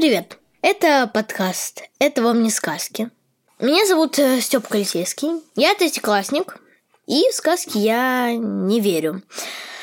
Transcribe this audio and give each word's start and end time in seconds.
Привет! 0.00 0.38
Это 0.62 1.10
подкаст 1.12 1.82
«Это 1.98 2.22
вам 2.22 2.42
не 2.42 2.48
сказки». 2.48 3.10
Меня 3.58 3.84
зовут 3.84 4.18
э, 4.18 4.40
Степ 4.40 4.66
Колесейский, 4.66 5.42
я 5.56 5.74
третьеклассник, 5.74 6.56
и 7.06 7.22
в 7.30 7.34
сказки 7.34 7.76
я 7.76 8.32
не 8.34 8.80
верю. 8.80 9.20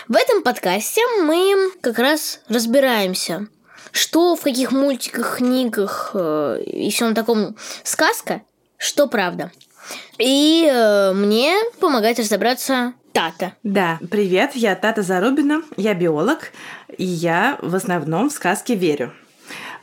В 0.08 0.16
этом 0.16 0.42
подкасте 0.42 1.02
мы 1.22 1.70
как 1.82 2.00
раз 2.00 2.40
разбираемся, 2.50 3.46
что 3.92 4.36
в 4.36 4.42
каких 4.42 4.72
мультиках, 4.72 5.38
книгах 5.38 6.10
э, 6.16 6.64
и 6.66 6.90
всем 6.90 7.14
таком 7.14 7.56
сказка, 7.84 8.42
что 8.80 9.06
правда. 9.06 9.52
И 10.18 10.68
э, 10.68 11.14
мне 11.14 11.54
помогает 11.80 12.18
разобраться 12.18 12.94
Тата. 13.14 13.54
Да, 13.62 14.00
привет, 14.10 14.56
я 14.56 14.76
Тата 14.76 15.04
Зарубина, 15.04 15.62
я 15.76 15.94
биолог, 15.94 16.50
и 16.98 17.06
я 17.06 17.60
в 17.62 17.76
основном 17.76 18.32
в 18.32 18.34
сказки 18.34 18.72
верю. 18.72 19.14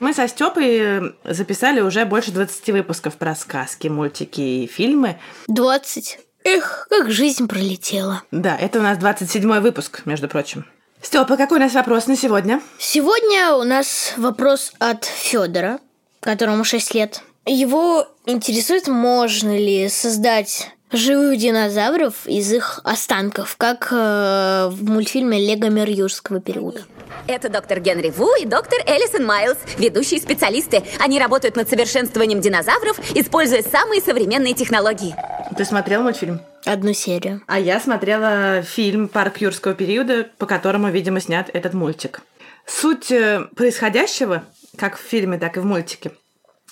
Мы 0.00 0.12
со 0.12 0.28
Степой 0.28 1.14
записали 1.24 1.80
уже 1.80 2.04
больше 2.04 2.30
20 2.32 2.70
выпусков 2.70 3.16
про 3.16 3.34
сказки, 3.34 3.88
мультики 3.88 4.40
и 4.40 4.66
фильмы. 4.66 5.18
20. 5.48 6.18
Эх, 6.44 6.86
как 6.90 7.10
жизнь 7.10 7.48
пролетела. 7.48 8.22
Да, 8.30 8.56
это 8.56 8.78
у 8.80 8.82
нас 8.82 8.98
27 8.98 9.60
выпуск, 9.60 10.02
между 10.04 10.28
прочим. 10.28 10.66
Степа, 11.00 11.36
какой 11.36 11.58
у 11.58 11.60
нас 11.60 11.74
вопрос 11.74 12.06
на 12.06 12.16
сегодня? 12.16 12.60
Сегодня 12.78 13.54
у 13.54 13.62
нас 13.62 14.14
вопрос 14.16 14.72
от 14.78 15.04
Федора, 15.04 15.78
которому 16.20 16.64
6 16.64 16.94
лет. 16.94 17.22
Его 17.46 18.06
интересует, 18.26 18.88
можно 18.88 19.56
ли 19.56 19.88
создать 19.88 20.70
живых 20.96 21.38
динозавров 21.38 22.26
из 22.26 22.52
их 22.52 22.80
останков, 22.84 23.56
как 23.56 23.88
э, 23.90 24.68
в 24.70 24.84
мультфильме 24.84 25.38
«Лего 25.38 25.68
мир 25.68 25.88
юрского 25.88 26.40
периода». 26.40 26.80
Это 27.26 27.48
доктор 27.48 27.80
Генри 27.80 28.10
Ву 28.10 28.28
и 28.40 28.44
доктор 28.44 28.80
Элисон 28.86 29.24
Майлз, 29.24 29.56
ведущие 29.78 30.20
специалисты. 30.20 30.82
Они 30.98 31.18
работают 31.18 31.56
над 31.56 31.68
совершенствованием 31.68 32.40
динозавров, 32.40 32.98
используя 33.14 33.62
самые 33.62 34.00
современные 34.00 34.54
технологии. 34.54 35.14
Ты 35.56 35.64
смотрел 35.64 36.02
мультфильм? 36.02 36.40
Одну 36.64 36.92
серию. 36.92 37.42
А 37.46 37.58
я 37.58 37.80
смотрела 37.80 38.62
фильм 38.62 39.08
«Парк 39.08 39.38
юрского 39.38 39.74
периода», 39.74 40.28
по 40.38 40.46
которому, 40.46 40.90
видимо, 40.90 41.20
снят 41.20 41.48
этот 41.52 41.74
мультик. 41.74 42.20
Суть 42.66 43.10
э, 43.10 43.46
происходящего, 43.54 44.44
как 44.76 44.96
в 44.96 45.00
фильме, 45.00 45.38
так 45.38 45.56
и 45.56 45.60
в 45.60 45.64
мультике, 45.64 46.12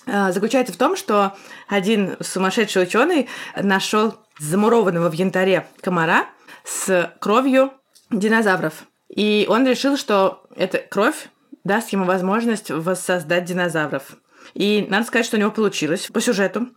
заключается 0.06 0.72
в 0.72 0.76
том, 0.76 0.96
что 0.96 1.36
один 1.68 2.16
сумасшедший 2.20 2.82
ученый 2.82 3.28
нашел 3.56 4.16
замурованного 4.38 5.08
в 5.08 5.12
янтаре 5.12 5.66
комара 5.80 6.26
с 6.64 7.12
кровью 7.20 7.72
динозавров. 8.10 8.84
И 9.08 9.46
он 9.48 9.66
решил, 9.66 9.96
что 9.96 10.44
эта 10.56 10.78
кровь 10.78 11.28
даст 11.64 11.90
ему 11.90 12.04
возможность 12.04 12.70
воссоздать 12.70 13.44
динозавров. 13.44 14.16
И 14.54 14.86
надо 14.88 15.06
сказать, 15.06 15.26
что 15.26 15.36
у 15.36 15.40
него 15.40 15.50
получилось 15.50 16.08
по 16.12 16.20
сюжету. 16.20 16.68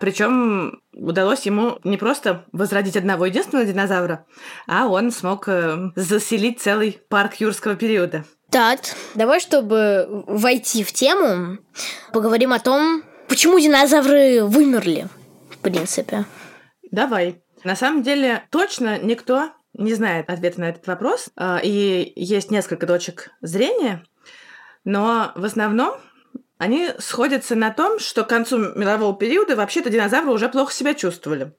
Причем 0.00 0.80
удалось 0.92 1.46
ему 1.46 1.78
не 1.84 1.96
просто 1.96 2.44
возродить 2.52 2.96
одного 2.96 3.26
единственного 3.26 3.66
динозавра, 3.66 4.26
а 4.66 4.86
он 4.86 5.10
смог 5.10 5.48
э, 5.48 5.90
заселить 5.96 6.60
целый 6.60 7.00
парк 7.08 7.34
юрского 7.36 7.74
периода. 7.74 8.24
Тат, 8.50 8.96
давай, 9.14 9.40
чтобы 9.40 10.24
войти 10.26 10.82
в 10.82 10.92
тему, 10.92 11.58
поговорим 12.12 12.52
о 12.52 12.58
том, 12.58 13.02
почему 13.28 13.58
динозавры 13.58 14.44
вымерли, 14.44 15.08
в 15.50 15.58
принципе. 15.58 16.24
Давай. 16.90 17.42
На 17.64 17.76
самом 17.76 18.02
деле, 18.02 18.44
точно 18.50 18.98
никто 18.98 19.50
не 19.74 19.94
знает 19.94 20.30
ответа 20.30 20.60
на 20.60 20.68
этот 20.70 20.86
вопрос, 20.86 21.28
а, 21.36 21.60
и 21.62 22.12
есть 22.16 22.50
несколько 22.50 22.86
точек 22.86 23.30
зрения, 23.42 24.04
но 24.84 25.32
в 25.34 25.44
основном 25.44 25.96
они 26.58 26.90
сходятся 26.98 27.54
на 27.54 27.70
том, 27.70 27.98
что 27.98 28.24
к 28.24 28.28
концу 28.28 28.58
мирового 28.58 29.16
периода 29.16 29.56
вообще-то 29.56 29.90
динозавры 29.90 30.32
уже 30.32 30.48
плохо 30.48 30.72
себя 30.72 30.94
чувствовали. 30.94 31.54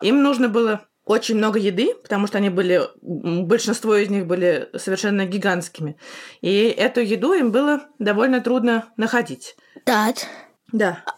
Им 0.00 0.22
нужно 0.22 0.48
было 0.48 0.86
очень 1.04 1.36
много 1.36 1.58
еды, 1.58 1.94
потому 2.02 2.26
что 2.26 2.38
они 2.38 2.50
были, 2.50 2.82
большинство 3.00 3.94
из 3.94 4.10
них 4.10 4.26
были 4.26 4.68
совершенно 4.76 5.24
гигантскими. 5.24 5.96
И 6.40 6.64
эту 6.64 7.00
еду 7.00 7.32
им 7.32 7.52
было 7.52 7.82
довольно 7.98 8.40
трудно 8.40 8.92
находить. 8.96 9.56
Тат, 9.84 10.16
Да. 10.16 10.45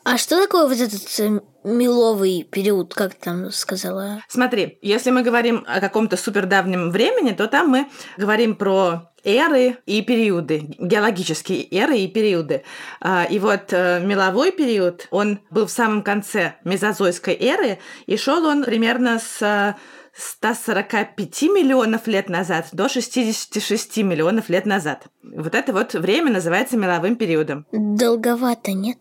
А 0.05 0.19
что 0.19 0.41
такое 0.41 0.69
вот 0.69 0.77
этот 0.77 1.21
э, 1.21 1.41
меловый 1.65 2.43
период, 2.43 2.95
как 2.95 3.15
там 3.15 3.51
сказала? 3.51 4.23
Смотри, 4.29 4.79
если 4.83 5.11
мы 5.11 5.23
говорим 5.23 5.65
о 5.67 5.81
каком-то 5.81 6.17
супердавнем 6.17 6.91
времени, 6.91 7.33
то 7.33 7.49
там 7.49 7.69
мы 7.69 7.89
говорим 8.19 8.57
про 8.57 9.11
эры 9.25 9.79
и 9.87 10.03
периоды, 10.03 10.77
геологические 10.79 11.67
эры 11.77 11.99
и 11.99 12.09
периоды. 12.09 12.63
А, 13.01 13.25
И 13.25 13.39
вот 13.39 13.73
э, 13.73 14.01
меловой 14.05 14.53
период, 14.53 15.09
он 15.11 15.41
был 15.51 15.67
в 15.67 15.71
самом 15.71 16.03
конце 16.03 16.55
мезозойской 16.65 17.35
эры, 17.35 17.79
и 18.07 18.17
шел 18.17 18.45
он 18.45 18.65
примерно 18.65 19.19
с 19.19 19.43
э, 19.43 19.75
145 20.19 21.43
миллионов 21.43 22.07
лет 22.07 22.29
назад 22.29 22.69
до 22.73 22.89
66 22.89 23.99
миллионов 23.99 24.49
лет 24.49 24.67
назад. 24.67 25.07
Вот 25.23 25.55
это 25.55 25.73
вот 25.73 25.95
время 25.95 26.33
называется 26.33 26.77
меловым 26.77 27.17
периодом. 27.17 27.67
Долговато, 27.73 28.73
нет? 28.73 28.99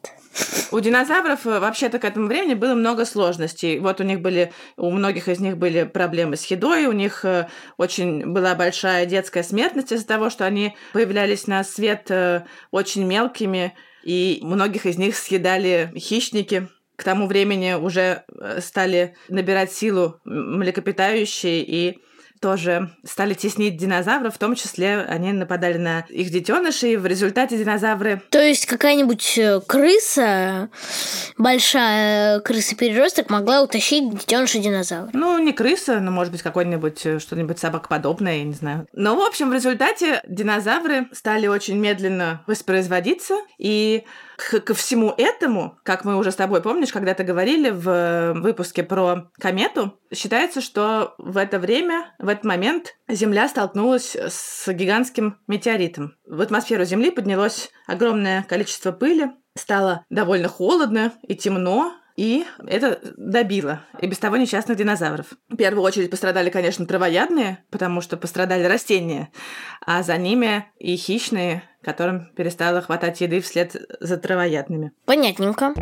У 0.71 0.79
динозавров 0.79 1.45
э, 1.45 1.59
вообще-то 1.59 1.99
к 1.99 2.05
этому 2.05 2.27
времени 2.27 2.53
было 2.53 2.73
много 2.73 3.05
сложностей. 3.05 3.79
Вот 3.79 4.01
у 4.01 4.03
них 4.03 4.21
были, 4.21 4.51
у 4.75 4.89
многих 4.91 5.27
из 5.27 5.39
них 5.39 5.57
были 5.57 5.83
проблемы 5.83 6.35
с 6.35 6.45
едой, 6.45 6.85
у 6.85 6.91
них 6.91 7.23
э, 7.23 7.47
очень 7.77 8.25
была 8.25 8.55
большая 8.55 9.05
детская 9.05 9.43
смертность 9.43 9.91
из-за 9.91 10.05
того, 10.05 10.29
что 10.29 10.45
они 10.45 10.75
появлялись 10.93 11.47
на 11.47 11.63
свет 11.63 12.07
э, 12.09 12.43
очень 12.71 13.05
мелкими, 13.05 13.73
и 14.03 14.39
многих 14.41 14.85
из 14.85 14.97
них 14.97 15.17
съедали 15.17 15.91
хищники. 15.95 16.67
К 16.95 17.03
тому 17.03 17.27
времени 17.27 17.73
уже 17.73 18.23
стали 18.59 19.15
набирать 19.29 19.71
силу 19.71 20.19
млекопитающие 20.25 21.63
и 21.63 21.99
тоже 22.39 22.89
стали 23.03 23.33
теснить 23.33 23.77
динозавров, 23.77 24.35
в 24.35 24.37
том 24.37 24.55
числе 24.55 24.99
они 25.01 25.33
нападали 25.33 25.77
на 25.77 26.05
их 26.09 26.29
детенышей, 26.31 26.93
и 26.93 26.97
в 26.97 27.05
результате 27.05 27.57
динозавры 27.57 28.21
То 28.29 28.41
есть 28.41 28.65
какая-нибудь 28.65 29.37
э, 29.37 29.61
крыса, 29.65 30.69
большая 31.37 32.39
крыса-переросток 32.39 33.29
могла 33.29 33.61
утащить 33.61 34.09
детеныша 34.09 34.59
динозавра. 34.59 35.09
Ну, 35.13 35.37
не 35.39 35.53
крыса, 35.53 35.99
но, 35.99 36.11
может 36.11 36.31
быть, 36.31 36.41
какой-нибудь 36.41 37.05
э, 37.05 37.19
что-нибудь 37.19 37.59
собакоподобное, 37.59 38.37
я 38.37 38.43
не 38.43 38.53
знаю. 38.53 38.87
Но, 38.93 39.15
в 39.15 39.21
общем, 39.21 39.49
в 39.49 39.53
результате 39.53 40.21
динозавры 40.27 41.07
стали 41.11 41.47
очень 41.47 41.77
медленно 41.77 42.43
воспроизводиться, 42.47 43.35
и 43.57 44.03
к- 44.37 44.61
ко 44.61 44.73
всему 44.73 45.13
этому, 45.17 45.77
как 45.83 46.05
мы 46.05 46.15
уже 46.15 46.31
с 46.31 46.35
тобой, 46.35 46.61
помнишь, 46.61 46.93
когда-то 46.93 47.23
говорили 47.23 47.71
в 47.71 47.89
э, 47.89 48.33
выпуске 48.33 48.83
про 48.83 49.29
комету, 49.39 49.99
считается, 50.13 50.61
что 50.61 51.15
в 51.17 51.37
это 51.37 51.59
время, 51.59 52.15
в 52.19 52.29
этот 52.29 52.45
момент 52.45 52.95
Земля 53.09 53.49
столкнулась 53.49 54.15
с 54.15 54.71
гигантским 54.71 55.39
метеоритом. 55.47 56.13
В 56.25 56.39
атмосферу 56.39 56.85
Земли 56.85 57.09
поднялось 57.11 57.71
огромное 57.87 58.43
количество 58.43 58.91
пыли, 58.91 59.31
стало 59.57 60.05
довольно 60.09 60.47
холодно 60.47 61.13
и 61.23 61.35
темно, 61.35 61.93
и 62.17 62.45
это 62.65 62.99
добило 63.15 63.81
и 64.01 64.07
без 64.07 64.17
того 64.17 64.37
несчастных 64.37 64.75
динозавров. 64.75 65.27
В 65.49 65.55
первую 65.55 65.83
очередь 65.83 66.09
пострадали, 66.09 66.49
конечно, 66.49 66.85
травоядные, 66.85 67.63
потому 67.69 68.01
что 68.01 68.17
пострадали 68.17 68.63
растения, 68.63 69.31
а 69.85 70.01
за 70.01 70.17
ними 70.17 70.65
и 70.79 70.97
хищные, 70.97 71.63
которым 71.83 72.31
перестало 72.35 72.81
хватать 72.81 73.21
еды 73.21 73.39
вслед 73.39 73.75
за 73.99 74.17
травоядными. 74.17 74.91
Понятненько. 75.05 75.75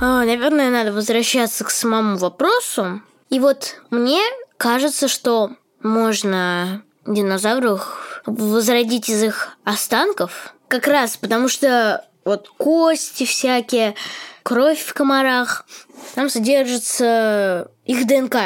А, 0.00 0.24
наверное, 0.24 0.70
надо 0.70 0.92
возвращаться 0.92 1.64
к 1.64 1.70
самому 1.70 2.16
вопросу. 2.16 3.00
И 3.30 3.38
вот 3.38 3.80
мне 3.90 4.20
кажется, 4.56 5.06
что 5.06 5.52
можно 5.80 6.82
динозавров 7.06 8.22
возродить 8.26 9.08
из 9.08 9.22
их 9.22 9.56
останков. 9.62 10.54
Как 10.66 10.88
раз 10.88 11.16
потому 11.16 11.46
что 11.48 12.04
вот 12.24 12.48
кости 12.48 13.24
всякие, 13.24 13.94
кровь 14.42 14.80
в 14.80 14.94
комарах, 14.94 15.66
там 16.14 16.28
содержится 16.28 17.70
их 17.84 18.06
ДНК. 18.06 18.36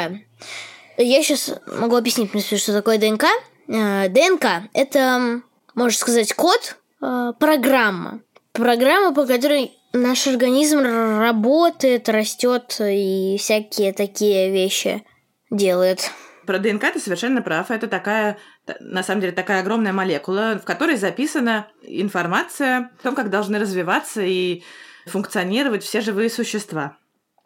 Я 0.97 1.23
сейчас 1.23 1.53
могу 1.65 1.95
объяснить, 1.95 2.29
в 2.29 2.31
принципе, 2.31 2.57
что 2.57 2.73
такое 2.73 2.97
ДНК. 2.97 3.25
Э, 3.67 4.09
ДНК– 4.09 4.69
это 4.73 5.41
можно 5.79 5.97
сказать, 5.97 6.33
код, 6.33 6.77
э, 7.01 7.33
программа. 7.39 8.19
Программа, 8.51 9.13
по 9.13 9.25
которой 9.25 9.71
наш 9.93 10.27
организм 10.27 10.79
работает, 10.79 12.09
растет 12.09 12.75
и 12.81 13.37
всякие 13.39 13.93
такие 13.93 14.51
вещи 14.51 15.03
делает. 15.49 16.11
Про 16.45 16.59
ДНК 16.59 16.91
ты 16.91 16.99
совершенно 16.99 17.41
прав. 17.41 17.71
Это 17.71 17.87
такая, 17.87 18.37
на 18.79 19.03
самом 19.03 19.21
деле, 19.21 19.33
такая 19.33 19.61
огромная 19.61 19.93
молекула, 19.93 20.59
в 20.61 20.65
которой 20.65 20.95
записана 20.95 21.67
информация 21.81 22.91
о 22.99 23.03
том, 23.03 23.15
как 23.15 23.29
должны 23.29 23.59
развиваться 23.59 24.21
и 24.21 24.63
функционировать 25.05 25.83
все 25.83 26.01
живые 26.01 26.29
существа. 26.29 26.97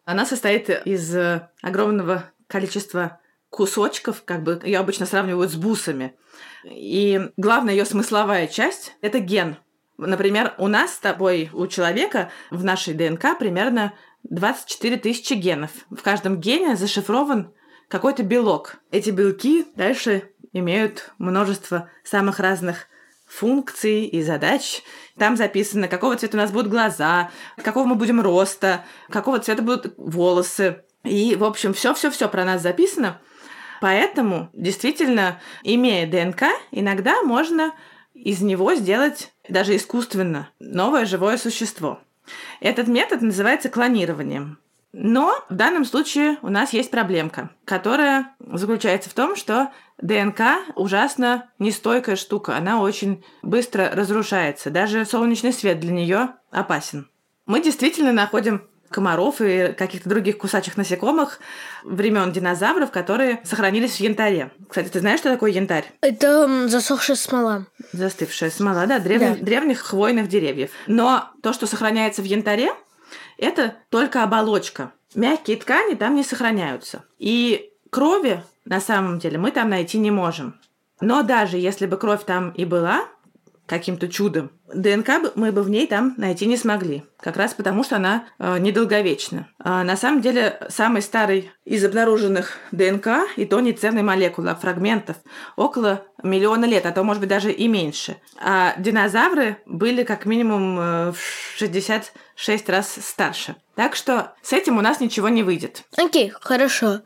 Она 0.04 0.26
состоит 0.26 0.68
из 0.84 1.16
огромного 1.62 2.30
количества 2.46 3.20
кусочков, 3.50 4.22
как 4.24 4.42
бы 4.42 4.60
ее 4.64 4.78
обычно 4.78 5.06
сравнивают 5.06 5.50
с 5.50 5.54
бусами. 5.54 6.14
И 6.64 7.30
главная 7.36 7.74
ее 7.74 7.84
смысловая 7.84 8.46
часть– 8.48 8.96
это 9.00 9.20
ген. 9.20 9.56
Например, 9.96 10.54
у 10.58 10.66
нас 10.66 10.94
с 10.94 10.98
тобой, 10.98 11.50
у 11.52 11.66
человека 11.68 12.30
в 12.50 12.64
нашей 12.64 12.94
ДНК 12.94 13.38
примерно 13.38 13.94
24 14.24 14.96
тысячи 14.96 15.34
генов. 15.34 15.70
В 15.90 16.02
каждом 16.02 16.40
гене 16.40 16.76
зашифрован 16.76 17.52
какой-то 17.88 18.24
белок. 18.24 18.76
Эти 18.90 19.10
белки 19.10 19.66
дальше 19.76 20.33
имеют 20.54 21.12
множество 21.18 21.90
самых 22.02 22.40
разных 22.40 22.86
функций 23.26 24.04
и 24.06 24.22
задач. 24.22 24.82
Там 25.18 25.36
записано, 25.36 25.88
какого 25.88 26.16
цвета 26.16 26.38
у 26.38 26.40
нас 26.40 26.50
будут 26.50 26.70
глаза, 26.70 27.30
какого 27.56 27.84
мы 27.84 27.96
будем 27.96 28.20
роста, 28.20 28.84
какого 29.10 29.40
цвета 29.40 29.62
будут 29.62 29.94
волосы. 29.98 30.82
И, 31.02 31.36
в 31.36 31.44
общем, 31.44 31.74
все-все-все 31.74 32.28
про 32.28 32.44
нас 32.44 32.62
записано. 32.62 33.20
Поэтому, 33.80 34.48
действительно, 34.54 35.40
имея 35.62 36.06
ДНК, 36.06 36.44
иногда 36.70 37.22
можно 37.22 37.74
из 38.14 38.40
него 38.40 38.74
сделать 38.74 39.32
даже 39.48 39.76
искусственно 39.76 40.48
новое 40.60 41.04
живое 41.04 41.36
существо. 41.36 42.00
Этот 42.60 42.86
метод 42.86 43.20
называется 43.20 43.68
клонированием. 43.68 44.58
Но 44.96 45.34
в 45.48 45.54
данном 45.54 45.84
случае 45.84 46.38
у 46.42 46.48
нас 46.48 46.72
есть 46.72 46.92
проблемка, 46.92 47.50
которая 47.64 48.32
заключается 48.38 49.10
в 49.10 49.14
том, 49.14 49.34
что 49.34 49.72
ДНК 49.98 50.40
ужасно 50.76 51.50
нестойкая 51.58 52.14
штука. 52.14 52.56
Она 52.56 52.80
очень 52.80 53.24
быстро 53.42 53.90
разрушается. 53.92 54.70
Даже 54.70 55.04
солнечный 55.04 55.52
свет 55.52 55.80
для 55.80 55.92
нее 55.92 56.34
опасен. 56.52 57.08
Мы 57.44 57.60
действительно 57.60 58.12
находим 58.12 58.68
комаров 58.88 59.40
и 59.40 59.74
каких-то 59.76 60.08
других 60.08 60.38
кусачих 60.38 60.76
насекомых 60.76 61.40
времен 61.82 62.30
динозавров, 62.30 62.92
которые 62.92 63.40
сохранились 63.42 63.96
в 63.96 64.00
янтаре. 64.00 64.52
Кстати, 64.68 64.88
ты 64.88 65.00
знаешь, 65.00 65.18
что 65.18 65.30
такое 65.30 65.50
янтарь? 65.50 65.90
Это 66.02 66.68
засохшая 66.68 67.16
смола. 67.16 67.66
Застывшая 67.92 68.50
смола, 68.50 68.86
да, 68.86 69.00
древних, 69.00 69.40
да. 69.40 69.44
древних 69.44 69.80
хвойных 69.80 70.28
деревьев. 70.28 70.70
Но 70.86 71.30
то, 71.42 71.52
что 71.52 71.66
сохраняется 71.66 72.22
в 72.22 72.26
янтаре, 72.26 72.70
это 73.36 73.76
только 73.90 74.22
оболочка. 74.22 74.92
Мягкие 75.14 75.56
ткани 75.56 75.94
там 75.94 76.14
не 76.14 76.24
сохраняются. 76.24 77.04
И 77.18 77.72
крови 77.90 78.42
на 78.64 78.80
самом 78.80 79.18
деле 79.18 79.38
мы 79.38 79.50
там 79.50 79.70
найти 79.70 79.98
не 79.98 80.10
можем. 80.10 80.60
Но 81.00 81.22
даже 81.22 81.58
если 81.58 81.86
бы 81.86 81.96
кровь 81.96 82.24
там 82.24 82.50
и 82.50 82.64
была, 82.64 83.06
каким-то 83.66 84.08
чудом, 84.08 84.50
ДНК 84.72 85.34
мы 85.36 85.52
бы 85.52 85.62
в 85.62 85.70
ней 85.70 85.86
там 85.86 86.14
найти 86.16 86.46
не 86.46 86.56
смогли. 86.56 87.04
Как 87.20 87.36
раз 87.36 87.54
потому, 87.54 87.84
что 87.84 87.96
она 87.96 88.24
э, 88.38 88.58
недолговечна. 88.58 89.48
А 89.58 89.84
на 89.84 89.96
самом 89.96 90.20
деле, 90.20 90.58
самый 90.68 91.00
старый 91.00 91.50
из 91.64 91.84
обнаруженных 91.84 92.58
ДНК 92.72 93.26
и 93.36 93.46
то 93.46 93.60
не 93.60 93.72
ценной 93.72 94.02
молекулы, 94.02 94.50
а 94.50 94.54
фрагментов, 94.54 95.16
около 95.56 96.04
миллиона 96.22 96.66
лет, 96.66 96.86
а 96.86 96.92
то, 96.92 97.02
может 97.04 97.20
быть, 97.20 97.30
даже 97.30 97.52
и 97.52 97.68
меньше. 97.68 98.16
А 98.38 98.74
динозавры 98.78 99.58
были 99.64 100.02
как 100.02 100.26
минимум 100.26 100.78
э, 100.78 101.12
в 101.12 101.56
66 101.56 102.68
раз 102.68 102.98
старше. 103.00 103.56
Так 103.74 103.96
что 103.96 104.34
с 104.42 104.52
этим 104.52 104.78
у 104.78 104.82
нас 104.82 105.00
ничего 105.00 105.28
не 105.28 105.42
выйдет. 105.42 105.84
Окей, 105.96 106.32
хорошо. 106.40 107.00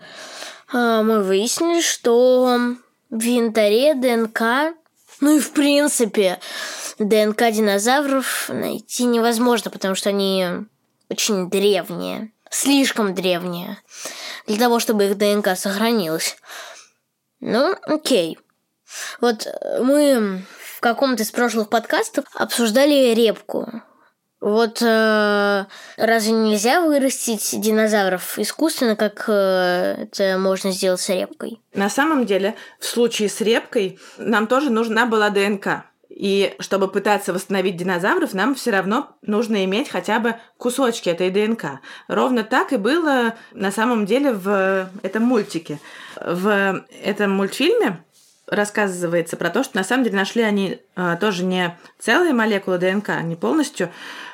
А, 0.73 1.03
мы 1.03 1.23
выяснили, 1.23 1.81
что 1.81 2.77
в 3.11 3.23
янтаре 3.23 3.95
ДНК 3.95 4.75
ну 5.21 5.37
и 5.37 5.41
в 5.41 5.53
принципе, 5.53 6.41
ДНК 6.99 7.51
динозавров 7.51 8.49
найти 8.49 9.05
невозможно, 9.05 9.71
потому 9.71 9.95
что 9.95 10.11
они 10.11 10.47
очень 11.11 11.51
древние. 11.51 12.33
Слишком 12.51 13.15
древние. 13.15 13.79
Для 14.47 14.59
того, 14.59 14.81
чтобы 14.81 15.05
их 15.05 15.19
ДНК 15.19 15.57
сохранилась. 15.57 16.37
Ну, 17.41 17.77
окей. 17.83 18.39
Вот 19.21 19.47
мы 19.81 20.43
в 20.77 20.81
каком-то 20.81 21.23
из 21.23 21.31
прошлых 21.31 21.69
подкастов 21.69 22.25
обсуждали 22.35 23.13
репку. 23.15 23.83
Вот 24.41 24.81
э, 24.83 25.65
разве 25.97 26.33
нельзя 26.33 26.81
вырастить 26.81 27.61
динозавров 27.61 28.39
искусственно, 28.39 28.95
как 28.95 29.25
э, 29.29 30.05
это 30.05 30.39
можно 30.39 30.71
сделать 30.71 31.01
с 31.01 31.09
репкой? 31.09 31.61
На 31.75 31.91
самом 31.91 32.25
деле, 32.25 32.55
в 32.79 32.87
случае 32.87 33.29
с 33.29 33.41
репкой 33.41 33.99
нам 34.17 34.47
тоже 34.47 34.71
нужна 34.71 35.07
была 35.07 35.31
ДНК. 35.31 35.85
И 36.09 36.57
чтобы 36.59 36.89
пытаться 36.89 37.33
восстановить 37.33 37.77
динозавров, 37.77 38.33
нам 38.33 38.55
все 38.55 38.71
равно 38.71 39.17
нужно 39.23 39.65
иметь 39.65 39.89
хотя 39.89 40.19
бы 40.19 40.37
кусочки 40.57 41.09
этой 41.09 41.31
ДНК. 41.31 41.81
Ровно 42.09 42.43
так 42.43 42.73
и 42.73 42.77
было 42.77 43.35
на 43.53 43.71
самом 43.71 44.07
деле 44.07 44.33
в 44.33 44.89
этом 45.03 45.23
мультике. 45.25 45.79
В 46.21 46.85
этом 47.03 47.33
мультфильме 47.33 48.05
рассказывается 48.51 49.37
про 49.37 49.51
то, 49.51 49.63
что 49.63 49.77
на 49.77 49.85
самом 49.85 50.05
деле 50.05 50.17
нашли 50.17 50.43
они 50.43 50.81
э, 50.97 51.17
тоже 51.21 51.45
не 51.45 51.77
целые 51.99 52.33
молекулы 52.33 52.79
ДНК, 52.79 53.23
не 53.23 53.37
полностью 53.37 53.91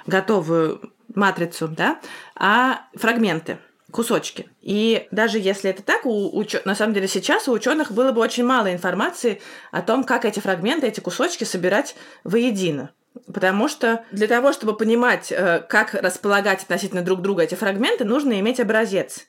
готовую 0.07 0.93
матрицу, 1.15 1.69
да, 1.69 1.99
а 2.37 2.83
фрагменты 2.95 3.59
кусочки. 3.91 4.49
И 4.61 5.07
даже 5.13 5.39
если 5.39 5.71
это 5.71 5.83
так, 5.83 6.05
у 6.05 6.37
учё... 6.37 6.61
на 6.65 6.75
самом 6.75 6.95
деле 6.95 7.07
сейчас 7.07 7.47
у 7.47 7.53
ученых 7.53 7.93
было 7.93 8.11
бы 8.11 8.21
очень 8.21 8.45
мало 8.45 8.73
информации 8.73 9.41
о 9.71 9.83
том, 9.83 10.03
как 10.03 10.25
эти 10.25 10.41
фрагменты, 10.41 10.89
эти 10.89 10.99
кусочки 11.01 11.45
собирать 11.45 11.95
воедино. 12.25 12.91
Потому 13.33 13.69
что 13.69 14.05
для 14.11 14.27
того, 14.27 14.53
чтобы 14.53 14.77
понимать, 14.77 15.31
э, 15.31 15.61
как 15.69 15.95
располагать 15.95 16.65
относительно 16.65 17.03
друг 17.03 17.23
друга 17.23 17.45
эти 17.45 17.55
фрагменты, 17.55 18.05
нужно 18.05 18.41
иметь 18.41 18.59
образец. 18.59 19.27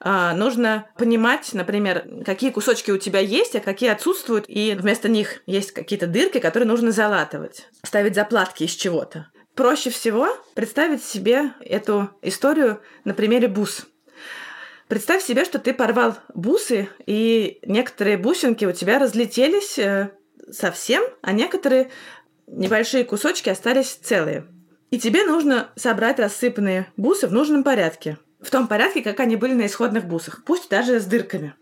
А, 0.00 0.34
нужно 0.34 0.86
понимать, 0.96 1.52
например, 1.52 2.06
какие 2.24 2.50
кусочки 2.50 2.90
у 2.90 2.98
тебя 2.98 3.20
есть, 3.20 3.56
а 3.56 3.60
какие 3.60 3.90
отсутствуют, 3.90 4.44
и 4.48 4.76
вместо 4.78 5.08
них 5.08 5.42
есть 5.46 5.72
какие-то 5.72 6.06
дырки, 6.06 6.38
которые 6.38 6.68
нужно 6.68 6.92
залатывать, 6.92 7.68
ставить 7.82 8.14
заплатки 8.14 8.64
из 8.64 8.72
чего-то. 8.72 9.30
Проще 9.54 9.90
всего 9.90 10.28
представить 10.54 11.02
себе 11.02 11.52
эту 11.60 12.10
историю 12.20 12.80
на 13.04 13.14
примере 13.14 13.48
бус. 13.48 13.86
Представь 14.88 15.22
себе, 15.22 15.44
что 15.44 15.58
ты 15.58 15.72
порвал 15.72 16.16
бусы, 16.34 16.88
и 17.06 17.58
некоторые 17.62 18.18
бусинки 18.18 18.64
у 18.64 18.72
тебя 18.72 18.98
разлетелись 18.98 19.78
э, 19.78 20.10
совсем, 20.50 21.02
а 21.22 21.32
некоторые 21.32 21.90
небольшие 22.46 23.04
кусочки 23.04 23.48
остались 23.48 23.94
целые. 23.94 24.46
И 24.90 25.00
тебе 25.00 25.24
нужно 25.24 25.70
собрать 25.74 26.20
рассыпанные 26.20 26.86
бусы 26.96 27.26
в 27.26 27.32
нужном 27.32 27.64
порядке 27.64 28.18
в 28.40 28.50
том 28.50 28.68
порядке, 28.68 29.02
как 29.02 29.20
они 29.20 29.36
были 29.36 29.54
на 29.54 29.66
исходных 29.66 30.06
бусах, 30.06 30.44
пусть 30.44 30.68
даже 30.68 31.00
с 31.00 31.04
дырками. 31.04 31.54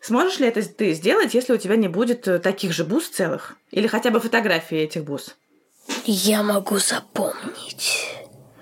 Сможешь 0.00 0.38
ли 0.38 0.46
это 0.46 0.62
ты 0.62 0.92
сделать, 0.92 1.34
если 1.34 1.52
у 1.52 1.56
тебя 1.56 1.76
не 1.76 1.88
будет 1.88 2.28
э, 2.28 2.38
таких 2.38 2.72
же 2.72 2.84
бус 2.84 3.08
целых? 3.08 3.56
Или 3.70 3.86
хотя 3.86 4.10
бы 4.10 4.20
фотографии 4.20 4.78
этих 4.78 5.04
бус? 5.04 5.36
Я 6.04 6.42
могу 6.42 6.78
запомнить. 6.78 8.06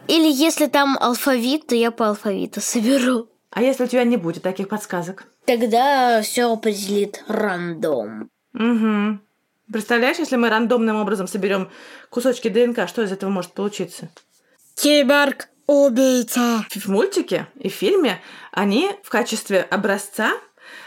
Или 0.06 0.30
если 0.30 0.66
там 0.66 0.96
алфавит, 1.00 1.66
то 1.66 1.74
я 1.74 1.90
по 1.90 2.08
алфавиту 2.08 2.60
соберу. 2.60 3.28
А 3.50 3.62
если 3.62 3.84
у 3.84 3.86
тебя 3.86 4.04
не 4.04 4.16
будет 4.16 4.42
таких 4.42 4.68
подсказок? 4.68 5.26
Тогда 5.44 6.22
все 6.22 6.52
определит 6.52 7.22
рандом. 7.28 8.30
Угу. 8.54 9.18
Представляешь, 9.72 10.18
если 10.18 10.36
мы 10.36 10.48
рандомным 10.48 10.96
образом 10.96 11.26
соберем 11.26 11.70
кусочки 12.10 12.48
ДНК, 12.48 12.88
что 12.88 13.02
из 13.02 13.12
этого 13.12 13.30
может 13.30 13.52
получиться? 13.52 14.08
Киборг 14.76 15.48
Убийца. 15.66 16.66
В 16.70 16.88
мультике 16.88 17.46
и 17.58 17.70
в 17.70 17.74
фильме 17.74 18.20
они 18.52 18.90
в 19.02 19.08
качестве 19.08 19.62
образца 19.62 20.32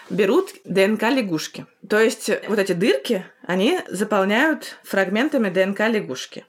берут 0.10 0.54
ДНК 0.66 1.04
лягушки. 1.04 1.66
То 1.90 2.00
есть 2.00 2.30
вот 2.48 2.60
эти 2.60 2.74
дырки, 2.74 3.26
они 3.44 3.80
заполняют 3.88 4.78
фрагментами 4.84 5.50
ДНК 5.50 5.88
лягушки. 5.88 6.46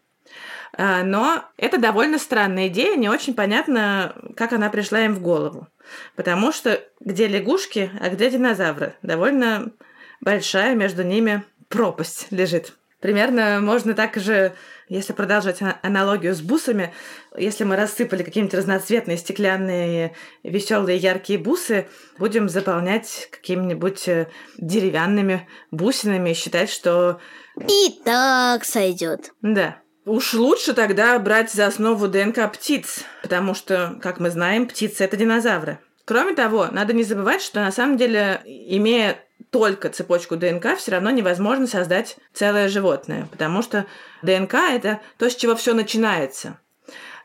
А, 0.75 1.03
но 1.03 1.45
это 1.57 1.79
довольно 1.79 2.19
странная 2.19 2.69
идея, 2.69 2.97
не 2.97 3.09
очень 3.09 3.35
понятно, 3.35 4.15
как 4.37 4.53
она 4.53 4.69
пришла 4.69 5.01
им 5.01 5.15
в 5.15 5.23
голову. 5.23 5.67
Потому 6.15 6.53
что 6.53 6.81
где 7.01 7.27
лягушки, 7.27 7.91
а 8.01 8.11
где 8.11 8.31
динозавры? 8.31 8.95
Довольно 9.03 9.73
большая 10.21 10.75
между 10.75 11.03
ними 11.03 11.45
пропасть 11.69 12.27
лежит. 12.31 12.75
Примерно 13.01 13.61
можно 13.61 13.95
так 13.95 14.17
же, 14.17 14.55
если 14.89 15.13
продолжать 15.13 15.63
а- 15.63 15.79
аналогию 15.83 16.35
с 16.35 16.41
бусами, 16.41 16.93
если 17.37 17.63
мы 17.65 17.77
рассыпали 17.77 18.25
какие-нибудь 18.25 18.55
разноцветные 18.55 19.17
стеклянные 19.17 20.15
веселые 20.43 20.99
яркие 20.99 21.39
бусы, 21.39 21.87
будем 22.19 22.49
заполнять 22.49 23.29
какими-нибудь 23.31 24.09
э, 24.09 24.29
деревянными 24.57 25.47
бусинами 25.71 26.31
и 26.31 26.35
считать, 26.35 26.71
что 26.71 27.21
И 27.57 28.01
так 28.05 28.65
сойдет. 28.65 29.33
да. 29.43 29.79
Уж 30.05 30.33
лучше 30.33 30.73
тогда 30.73 31.19
брать 31.19 31.53
за 31.53 31.67
основу 31.67 32.09
ДНК 32.09 32.51
птиц, 32.51 33.05
потому 33.21 33.53
что, 33.55 33.99
как 34.03 34.21
мы 34.21 34.31
знаем, 34.31 34.67
птицы 34.67 35.05
это 35.05 35.19
динозавры. 35.19 35.81
Кроме 36.07 36.35
того, 36.35 36.69
надо 36.73 36.95
не 36.95 37.05
забывать, 37.05 37.43
что 37.43 37.61
на 37.61 37.71
самом 37.71 37.99
деле, 37.99 38.41
имея 38.47 39.23
только 39.51 39.89
цепочку 39.89 40.37
ДНК, 40.37 40.77
все 40.77 40.93
равно 40.93 41.11
невозможно 41.11 41.67
создать 41.67 42.17
целое 42.33 42.69
животное, 42.69 43.27
потому 43.31 43.63
что 43.63 43.87
ДНК 44.23 44.55
это 44.55 45.01
то, 45.17 45.31
с 45.31 45.37
чего 45.37 45.57
все 45.57 45.75
начинается. 45.75 46.59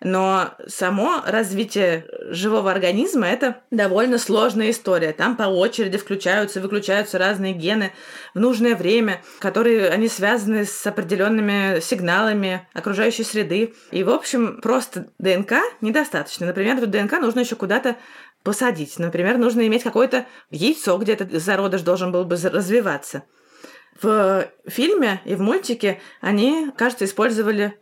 Но 0.04 0.52
само 0.68 1.24
развитие 1.26 2.06
живого 2.30 2.70
организма 2.72 3.28
это 3.28 3.62
довольно 3.72 4.18
сложная 4.18 4.72
история. 4.72 5.14
Там 5.14 5.38
по 5.38 5.44
очереди 5.44 5.98
включаются, 5.98 6.60
выключаются 6.60 7.18
разные 7.18 7.54
гены 7.54 7.94
в 8.34 8.40
нужное 8.40 8.76
время, 8.76 9.22
которые 9.40 9.90
они 9.90 10.10
связаны 10.10 10.66
с 10.66 10.86
определенными 10.86 11.80
сигналами 11.80 12.68
окружающей 12.74 13.24
среды. 13.24 13.74
И, 13.92 14.04
в 14.04 14.10
общем, 14.10 14.60
просто 14.62 15.08
ДНК 15.20 15.54
недостаточно. 15.80 16.48
Например, 16.48 16.78
эту 16.78 16.88
ДНК 16.88 17.14
нужно 17.22 17.40
еще 17.40 17.56
куда-то 17.56 17.96
посадить. 18.44 19.00
Например, 19.00 19.38
нужно 19.38 19.66
иметь 19.68 19.84
какое-то 19.84 20.26
яйцо, 20.52 20.98
где 20.98 21.14
этот 21.14 21.32
зародыш 21.32 21.82
должен 21.82 22.12
был 22.12 22.26
бы 22.26 22.36
развиваться. 22.36 23.24
В 24.02 24.48
фильме 24.68 25.22
и 25.26 25.36
в 25.36 25.42
мультике 25.42 26.02
они, 26.20 26.72
кажется, 26.78 27.06
использовали 27.06 27.80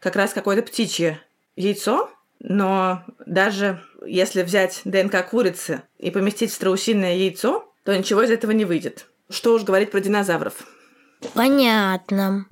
как 0.00 0.16
раз 0.16 0.32
какое-то 0.32 0.62
птичье 0.62 1.20
яйцо, 1.56 2.10
но 2.40 3.04
даже 3.26 3.82
если 4.06 4.42
взять 4.42 4.80
ДНК 4.84 5.28
курицы 5.28 5.82
и 5.98 6.10
поместить 6.10 6.52
в 6.52 6.54
страусиное 6.54 7.16
яйцо, 7.16 7.72
то 7.84 7.96
ничего 7.96 8.22
из 8.22 8.30
этого 8.30 8.52
не 8.52 8.64
выйдет. 8.64 9.06
Что 9.28 9.54
уж 9.54 9.62
говорить 9.62 9.90
про 9.90 10.00
динозавров. 10.00 10.54
Понятно. 11.34 12.46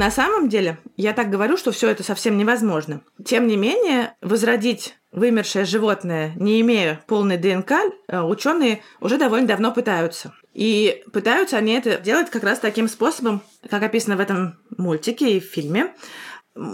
На 0.00 0.10
самом 0.10 0.48
деле, 0.48 0.78
я 0.96 1.12
так 1.12 1.28
говорю, 1.28 1.58
что 1.58 1.72
все 1.72 1.90
это 1.90 2.02
совсем 2.02 2.38
невозможно. 2.38 3.02
Тем 3.22 3.46
не 3.46 3.58
менее, 3.58 4.14
возродить 4.22 4.96
вымершее 5.12 5.66
животное, 5.66 6.32
не 6.36 6.58
имея 6.62 7.02
полной 7.06 7.36
ДНК, 7.36 7.72
ученые 8.08 8.80
уже 9.02 9.18
довольно 9.18 9.46
давно 9.46 9.72
пытаются. 9.72 10.32
И 10.54 11.02
пытаются 11.12 11.58
они 11.58 11.74
это 11.74 11.98
делать 11.98 12.30
как 12.30 12.44
раз 12.44 12.60
таким 12.60 12.88
способом, 12.88 13.42
как 13.68 13.82
описано 13.82 14.16
в 14.16 14.20
этом 14.20 14.58
мультике 14.78 15.36
и 15.36 15.38
в 15.38 15.44
фильме. 15.44 15.94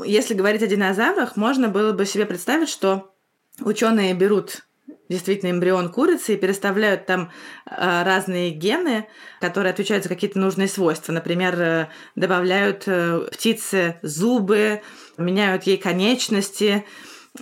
Если 0.05 0.35
говорить 0.35 0.63
о 0.63 0.69
динозаврах, 0.69 1.35
можно 1.35 1.67
было 1.67 1.93
бы 1.93 2.07
себе 2.07 2.27
представить, 2.27 2.69
что 2.69 3.13
ученые 3.59 4.15
берут 4.15 4.69
действительно 5.09 5.51
эмбрион 5.51 5.91
курицы 5.91 6.35
и 6.35 6.37
переставляют 6.37 7.07
там 7.07 7.31
э, 7.67 8.03
разные 8.05 8.51
гены, 8.51 9.07
которые 9.41 9.71
отвечают 9.73 10.05
за 10.05 10.09
какие-то 10.09 10.39
нужные 10.39 10.69
свойства. 10.69 11.13
Например, 11.13 11.61
э, 11.61 11.89
добавляют 12.15 12.85
э, 12.87 13.29
птице 13.33 13.99
зубы, 14.03 14.83
меняют 15.17 15.65
ей 15.65 15.77
конечности 15.77 16.85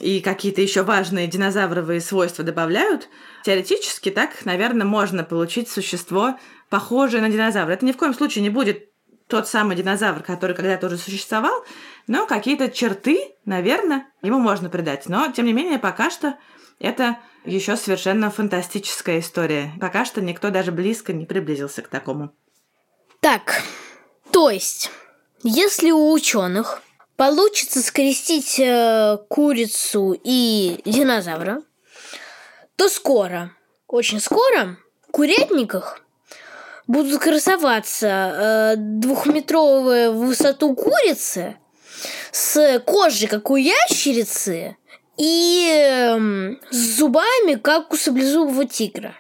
и 0.01 0.21
какие-то 0.21 0.61
еще 0.61 0.83
важные 0.83 1.27
динозавровые 1.27 2.01
свойства 2.01 2.45
добавляют. 2.45 3.09
Теоретически 3.45 4.11
так, 4.11 4.45
наверное, 4.45 4.87
можно 4.87 5.25
получить 5.25 5.69
существо, 5.69 6.39
похожее 6.71 7.21
на 7.21 7.29
динозавра. 7.29 7.73
Это 7.73 7.85
ни 7.85 7.93
в 7.93 7.97
коем 7.97 8.15
случае 8.15 8.43
не 8.43 8.51
будет 8.51 8.94
тот 9.29 9.49
самый 9.49 9.77
динозавр, 9.77 10.23
который 10.23 10.55
когда-то 10.55 10.87
уже 10.87 10.99
существовал, 10.99 11.65
но 12.07 12.27
какие-то 12.27 12.71
черты, 12.71 13.35
наверное, 13.45 14.07
ему 14.23 14.39
можно 14.39 14.69
придать. 14.69 15.09
Но, 15.09 15.33
тем 15.33 15.47
не 15.47 15.53
менее, 15.53 15.79
пока 15.79 16.11
что 16.11 16.37
это 16.79 17.19
еще 17.45 17.77
совершенно 17.77 18.31
фантастическая 18.31 19.21
история. 19.21 19.73
Пока 19.81 20.05
что 20.05 20.21
никто 20.21 20.51
даже 20.51 20.73
близко 20.73 21.13
не 21.13 21.27
приблизился 21.27 21.83
к 21.83 21.89
такому. 21.89 22.33
Так, 23.21 23.63
то 24.31 24.51
есть, 24.51 24.91
если 25.43 25.91
у 25.91 26.13
ученых 26.13 26.83
получится 27.17 27.81
скрестить 27.81 28.59
э, 28.59 29.19
курицу 29.29 30.19
и 30.23 30.81
динозавра, 30.85 31.63
то 32.77 32.89
скоро, 32.89 33.53
очень 33.87 34.21
скоро, 34.21 34.77
в 35.09 35.13
курятниках 35.13 36.04
будут 36.87 37.21
красоваться 37.21 38.07
э, 38.07 38.75
двухметровые 38.77 40.11
в 40.11 40.27
высоту 40.27 40.75
курицы 40.75 41.57
с 42.33 42.81
кожей, 42.81 43.29
как 43.29 43.51
у 43.51 43.57
ящерицы, 43.57 44.77
и 45.17 45.69
эм, 45.71 46.61
с 46.71 46.97
зубами, 46.99 47.55
как 47.55 47.93
у 47.93 47.97
саблезубого 47.97 48.67
тигра. 48.67 49.15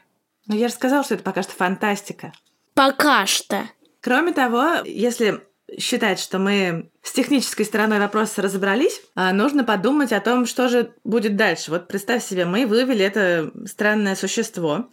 Но 0.47 0.56
я 0.56 0.68
же 0.68 0.75
сказала, 0.75 1.04
что 1.04 1.14
это 1.14 1.23
пока 1.23 1.42
что 1.42 1.52
фантастика. 1.52 2.33
Пока 2.75 3.26
что. 3.26 3.62
Кроме 4.00 4.33
того, 4.33 4.83
если 4.85 5.40
считать, 5.78 6.21
что 6.21 6.38
мы 6.38 6.90
с 7.02 7.12
технической 7.12 7.64
стороной 7.64 7.99
вопроса 7.99 8.42
разобрались, 8.42 9.00
а, 9.14 9.33
нужно 9.33 9.64
подумать 9.64 10.12
о 10.12 10.21
том, 10.21 10.47
что 10.47 10.68
же 10.68 10.92
будет 11.04 11.37
дальше. 11.37 11.71
Вот 11.71 11.88
представь 11.88 12.25
себе, 12.25 12.44
мы 12.44 12.66
вывели 12.66 13.04
это 13.04 13.50
странное 13.66 14.14
существо, 14.14 14.90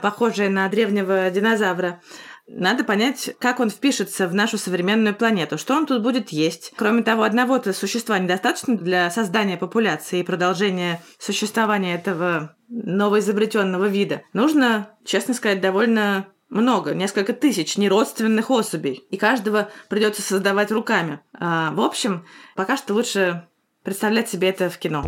похожее 0.00 0.48
на 0.48 0.68
древнего 0.68 1.30
динозавра. 1.30 2.00
Надо 2.48 2.82
понять, 2.82 3.30
как 3.38 3.60
он 3.60 3.70
впишется 3.70 4.26
в 4.26 4.34
нашу 4.34 4.58
современную 4.58 5.14
планету, 5.14 5.56
что 5.56 5.74
он 5.76 5.86
тут 5.86 6.02
будет 6.02 6.30
есть. 6.30 6.72
Кроме 6.76 7.04
того, 7.04 7.22
одного-то 7.22 7.72
существа 7.72 8.18
недостаточно 8.18 8.76
для 8.76 9.08
создания 9.10 9.56
популяции 9.56 10.18
и 10.18 10.24
продолжения 10.24 11.00
существования 11.18 11.94
этого 11.94 12.56
новоизобретенного 12.68 13.84
вида. 13.84 14.22
Нужно, 14.32 14.90
честно 15.04 15.34
сказать, 15.34 15.60
довольно 15.60 16.26
много, 16.48 16.94
несколько 16.94 17.32
тысяч 17.32 17.76
неродственных 17.76 18.50
особей, 18.50 19.04
и 19.10 19.16
каждого 19.16 19.70
придется 19.88 20.20
создавать 20.20 20.72
руками. 20.72 21.20
А, 21.38 21.70
в 21.72 21.80
общем, 21.80 22.26
пока 22.56 22.76
что 22.76 22.94
лучше 22.94 23.46
представлять 23.84 24.28
себе 24.28 24.48
это 24.48 24.68
в 24.68 24.78
кино. 24.78 25.04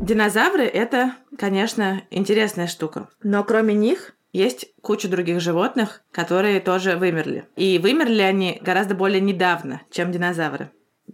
Динозавры— 0.00 0.64
это, 0.64 1.14
конечно, 1.38 2.02
интересная 2.10 2.66
штука. 2.66 3.08
Но 3.22 3.44
кроме 3.44 3.74
них 3.74 4.14
есть 4.32 4.66
куча 4.82 5.08
других 5.08 5.40
животных, 5.40 6.02
которые 6.10 6.60
тоже 6.60 6.96
вымерли. 6.96 7.46
И 7.56 7.78
вымерли 7.78 8.22
они 8.22 8.58
гораздо 8.60 8.94
более 8.94 9.20
недавно, 9.20 9.82
чем 9.90 10.10
динозавры. 10.10 10.70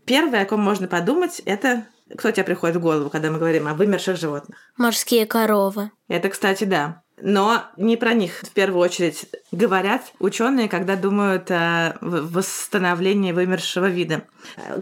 Первое, 0.06 0.42
о 0.42 0.46
ком 0.46 0.60
можно 0.60 0.88
подумать, 0.88 1.40
это 1.44 1.86
кто 2.16 2.30
тебе 2.30 2.44
приходит 2.44 2.76
в 2.76 2.80
голову, 2.80 3.10
когда 3.10 3.30
мы 3.30 3.38
говорим 3.38 3.68
о 3.68 3.74
вымерших 3.74 4.16
животных? 4.16 4.58
Морские 4.76 5.26
коровы. 5.26 5.90
Это, 6.08 6.28
кстати, 6.28 6.64
да. 6.64 7.02
Но 7.22 7.64
не 7.76 7.96
про 7.96 8.14
них 8.14 8.40
в 8.42 8.50
первую 8.50 8.80
очередь 8.80 9.26
говорят 9.52 10.12
ученые, 10.18 10.68
когда 10.68 10.96
думают 10.96 11.50
о 11.50 11.96
восстановлении 12.00 13.32
вымершего 13.32 13.90
вида. 13.90 14.22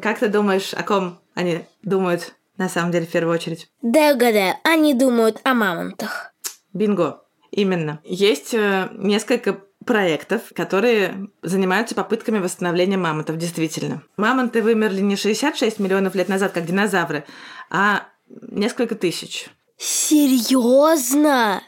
Как 0.01 0.21
ты 0.21 0.29
думаешь, 0.29 0.73
о 0.73 0.85
ком 0.85 1.19
они 1.35 1.65
думают 1.83 2.35
на 2.59 2.69
самом 2.69 2.93
деле 2.93 3.07
в 3.07 3.11
первую 3.11 3.35
очередь? 3.35 3.71
Да 3.83 4.13
угадаю, 4.13 4.57
они 4.65 4.93
думают 4.95 5.41
о 5.45 5.55
мамонтах. 5.55 6.33
Бинго. 6.73 7.23
Именно. 7.51 8.01
Есть 8.05 8.53
э, 8.53 8.91
несколько 8.93 9.61
проектов, 9.85 10.43
которые 10.55 11.29
занимаются 11.43 11.95
попытками 11.95 12.39
восстановления 12.39 12.99
мамонтов, 12.99 13.39
действительно. 13.39 14.03
Мамонты 14.19 14.61
вымерли 14.61 15.01
не 15.01 15.17
66 15.17 15.79
миллионов 15.79 16.15
лет 16.15 16.29
назад, 16.29 16.53
как 16.53 16.67
динозавры, 16.67 17.25
а 17.71 18.03
несколько 18.29 18.95
тысяч. 18.97 19.49
Серьезно? 19.79 21.63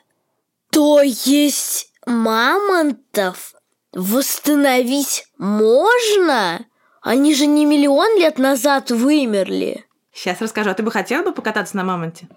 То 0.71 1.01
есть 1.01 1.93
мамонтов 2.05 3.55
восстановить 3.93 5.27
можно? 5.39 6.67
Они 7.01 7.35
же 7.35 7.47
не 7.47 7.65
миллион 7.65 8.19
лет 8.19 8.39
назад 8.39 8.91
вымерли. 8.91 9.87
Сейчас 10.13 10.41
расскажу. 10.41 10.71
А 10.71 10.75
ты 10.75 10.83
бы 10.83 10.91
хотела 10.91 11.23
бы 11.23 11.33
покататься 11.33 11.77
на 11.77 11.85
мамонте? 11.85 12.29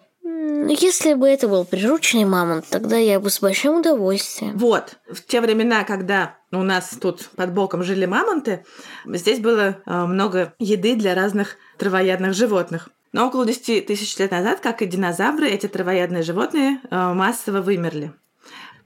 Если 0.70 1.14
бы 1.14 1.28
это 1.28 1.48
был 1.48 1.66
прирученный 1.66 2.26
мамонт, 2.26 2.66
тогда 2.70 2.96
я 2.98 3.20
бы 3.20 3.30
с 3.30 3.42
большим 3.42 3.80
удовольствием. 3.80 4.58
Вот, 4.58 4.98
в 5.12 5.26
те 5.26 5.42
времена, 5.42 5.84
когда 5.84 6.38
у 6.52 6.64
нас 6.64 6.98
тут 7.02 7.30
под 7.36 7.54
боком 7.54 7.84
жили 7.84 8.06
мамонты, 8.06 8.64
здесь 9.06 9.40
было 9.40 9.82
э, 9.86 10.06
много 10.06 10.54
еды 10.60 10.96
для 10.96 11.16
разных 11.16 11.58
травоядных 11.78 12.34
животных. 12.34 12.90
Но 13.12 13.28
около 13.28 13.46
10 13.46 13.86
тысяч 13.86 14.18
лет 14.18 14.32
назад, 14.32 14.62
как 14.62 14.82
и 14.82 14.86
динозавры, 14.86 15.50
эти 15.50 15.68
травоядные 15.68 16.24
животные 16.24 16.80
э, 16.90 17.14
массово 17.14 17.62
вымерли. 17.62 18.14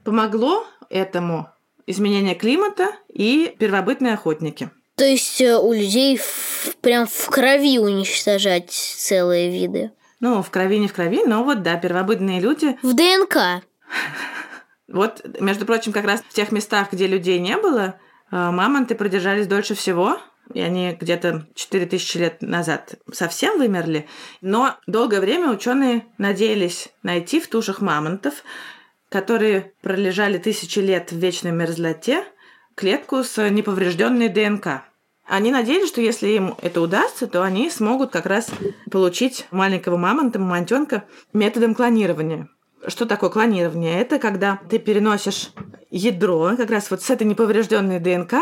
Помогло 0.02 0.66
этому 0.90 1.48
изменение 1.86 2.34
климата 2.34 2.90
и 3.08 3.54
первобытные 3.58 4.14
охотники. 4.14 4.70
То 4.98 5.04
есть 5.04 5.40
э, 5.40 5.56
у 5.56 5.72
людей 5.72 6.16
в- 6.18 6.74
прям 6.80 7.06
в 7.06 7.26
крови 7.30 7.78
уничтожать 7.78 8.70
целые 8.70 9.48
виды. 9.48 9.92
Ну, 10.20 10.42
в 10.42 10.50
крови 10.50 10.78
не 10.78 10.88
в 10.88 10.92
крови, 10.92 11.22
но 11.24 11.44
вот 11.44 11.62
да, 11.62 11.76
первобытные 11.76 12.40
люди 12.40 12.76
В 12.82 12.94
ДНК. 12.94 13.64
Вот, 14.88 15.24
между 15.40 15.66
прочим, 15.66 15.92
как 15.92 16.04
раз 16.04 16.22
в 16.28 16.32
тех 16.34 16.50
местах, 16.50 16.88
где 16.92 17.06
людей 17.06 17.38
не 17.38 17.56
было, 17.56 18.00
э, 18.32 18.36
мамонты 18.36 18.96
продержались 18.96 19.46
дольше 19.46 19.76
всего, 19.76 20.18
и 20.52 20.60
они 20.60 20.96
где-то 21.00 21.46
4000 21.54 22.16
лет 22.16 22.42
назад 22.42 22.96
совсем 23.12 23.58
вымерли. 23.58 24.08
Но 24.40 24.74
долгое 24.88 25.20
время 25.20 25.50
ученые 25.50 26.06
надеялись 26.16 26.88
найти 27.04 27.38
в 27.38 27.46
тушах 27.48 27.80
мамонтов, 27.80 28.42
которые 29.10 29.72
пролежали 29.82 30.38
тысячи 30.38 30.80
лет 30.80 31.12
в 31.12 31.16
вечной 31.18 31.52
мерзлоте, 31.52 32.24
клетку 32.74 33.22
с 33.22 33.48
неповрежденной 33.48 34.28
ДНК. 34.28 34.87
Они 35.28 35.52
надеялись, 35.52 35.88
что 35.88 36.00
если 36.00 36.28
им 36.28 36.54
это 36.62 36.80
удастся, 36.80 37.26
то 37.26 37.42
они 37.42 37.68
смогут 37.68 38.10
как 38.10 38.24
раз 38.24 38.50
получить 38.90 39.46
маленького 39.50 39.98
мамонта, 39.98 40.38
мамонтенка 40.38 41.04
методом 41.34 41.74
клонирования. 41.74 42.48
Что 42.86 43.04
такое 43.04 43.28
клонирование? 43.28 44.00
Это 44.00 44.18
когда 44.18 44.58
ты 44.70 44.78
переносишь 44.78 45.50
ядро, 45.90 46.54
как 46.56 46.70
раз 46.70 46.90
вот 46.90 47.02
с 47.02 47.10
этой 47.10 47.24
неповрежденной 47.24 48.00
ДНК. 48.00 48.36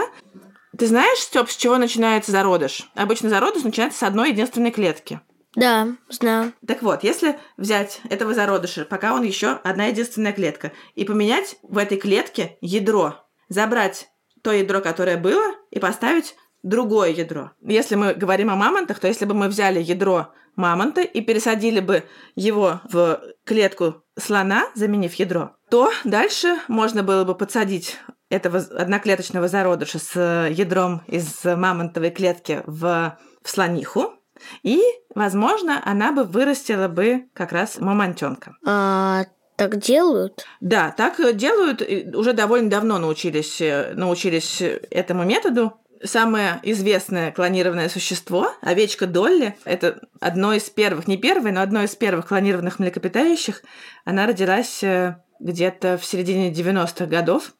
Ты 0.79 0.87
знаешь, 0.87 1.19
Степ, 1.19 1.51
с 1.51 1.57
чего 1.57 1.77
начинается 1.77 2.31
зародыш? 2.31 2.89
Обычно 2.95 3.31
зародыш 3.31 3.65
начинается 3.65 3.99
с 3.99 4.03
одной 4.05 4.31
единственной 4.31 4.71
клетки. 4.71 5.21
Да, 5.57 5.89
знаю. 6.09 6.53
Так 6.65 6.83
вот, 6.83 7.03
если 7.03 7.37
взять 7.57 8.01
этого 8.11 8.33
зародыша, 8.33 8.85
пока 8.85 9.15
он 9.15 9.23
еще 9.23 9.59
одна 9.65 9.87
единственная 9.87 10.33
клетка, 10.33 10.71
и 10.95 11.05
поменять 11.05 11.57
в 11.63 11.79
этой 11.79 11.99
клетке 11.99 12.59
ядро, 12.61 13.27
забрать 13.49 14.09
то 14.43 14.53
ядро, 14.53 14.81
которое 14.81 15.17
было, 15.17 15.55
и 15.71 15.81
поставить 15.81 16.37
другое 16.67 17.11
ядро. 17.11 17.53
Если 17.63 17.95
мы 17.95 18.15
говорим 18.15 18.51
о 18.51 18.57
мамонтах, 18.57 18.99
то 18.99 19.07
если 19.07 19.25
бы 19.25 19.35
мы 19.35 19.49
взяли 19.49 19.81
ядро 19.81 20.33
мамонта 20.57 21.03
и 21.03 21.21
пересадили 21.21 21.81
бы 21.81 22.05
его 22.35 22.81
в 22.91 23.21
клетку 23.45 24.03
слона, 24.19 24.67
заменив 24.75 25.15
ядро, 25.15 25.53
то 25.71 25.91
дальше 26.05 26.57
можно 26.69 27.03
было 27.03 27.25
бы 27.25 27.35
подсадить 27.35 27.99
этого 28.31 28.59
одноклеточного 28.59 29.49
зародыша 29.49 29.99
с 29.99 30.49
ядром 30.51 31.03
из 31.07 31.45
мамонтовой 31.45 32.11
клетки 32.11 32.63
в, 32.67 33.17
в 33.43 33.49
слониху, 33.49 34.15
и, 34.63 34.83
возможно, 35.15 35.81
она 35.85 36.13
бы 36.13 36.25
вырастила 36.25 36.89
бы 36.89 37.27
как 37.33 37.53
раз 37.53 37.79
мамонтенка. 37.79 38.57
А 38.67 39.25
так 39.57 39.79
делают? 39.79 40.45
Да, 40.61 40.91
так 40.91 41.17
делают. 41.37 41.83
Уже 42.15 42.35
довольно 42.35 42.69
давно 42.69 42.99
научились, 42.99 43.63
научились 43.95 44.61
этому 44.61 45.25
методу. 45.25 45.81
Самое 46.03 46.61
известное 46.63 47.33
клонированное 47.33 47.89
существо, 47.89 48.53
овечка 48.61 49.07
Долли, 49.07 49.57
это 49.65 50.01
одно 50.21 50.53
из 50.53 50.69
первых, 50.69 51.09
не 51.09 51.17
первое, 51.17 51.53
но 51.53 51.63
одно 51.63 51.83
из 51.83 51.95
первых 51.97 52.29
клонированных 52.29 52.79
млекопитающих. 52.79 53.63
Она 54.05 54.27
родилась 54.27 54.83
э, 54.83 55.17
где-то 55.41 55.99
в 55.99 56.05
середине 56.05 56.53
90-х 56.53 57.07
годов. 57.07 57.55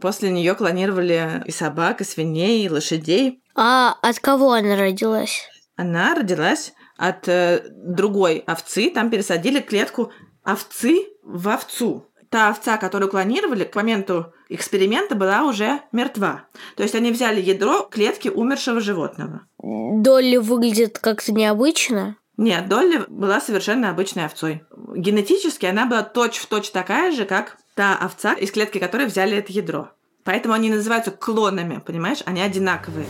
После 0.00 0.30
нее 0.30 0.54
клонировали 0.54 1.42
и 1.46 1.50
собак, 1.50 2.00
и 2.00 2.04
свиней, 2.04 2.64
и 2.64 2.70
лошадей. 2.70 3.42
А 3.54 3.96
от 4.02 4.18
кого 4.20 4.52
она 4.52 4.76
родилась? 4.76 5.48
Она 5.76 6.14
родилась 6.14 6.72
от 6.96 7.28
э, 7.28 7.62
другой 7.72 8.44
овцы. 8.46 8.90
Там 8.90 9.10
пересадили 9.10 9.60
клетку 9.60 10.12
овцы 10.44 11.06
в 11.22 11.48
овцу 11.48 12.10
та 12.30 12.48
овца, 12.48 12.78
которую 12.78 13.10
клонировали, 13.10 13.64
к 13.64 13.74
моменту 13.74 14.32
эксперимента 14.50 15.14
была 15.14 15.44
уже 15.44 15.80
мертва. 15.92 16.44
То 16.76 16.82
есть 16.82 16.94
они 16.94 17.10
взяли 17.12 17.40
ядро 17.40 17.88
клетки 17.90 18.28
умершего 18.28 18.80
животного. 18.80 19.42
Долли 19.58 20.36
выглядит 20.36 20.98
как-то 20.98 21.32
необычно. 21.32 22.16
Нет, 22.36 22.68
Долли 22.68 23.04
была 23.08 23.40
совершенно 23.40 23.90
обычной 23.90 24.26
овцой. 24.26 24.62
Генетически 24.94 25.66
она 25.66 25.86
была 25.86 26.02
точь-в-точь 26.02 26.68
точь 26.68 26.70
такая 26.70 27.12
же, 27.12 27.24
как 27.26 27.58
та 27.74 27.96
овца, 27.96 28.32
из 28.32 28.50
клетки 28.50 28.78
которой 28.78 29.06
взяли 29.06 29.36
это 29.36 29.52
ядро. 29.52 29.90
Поэтому 30.24 30.54
они 30.54 30.70
называются 30.70 31.10
клонами, 31.10 31.82
понимаешь? 31.84 32.22
Они 32.26 32.40
одинаковые. 32.40 33.06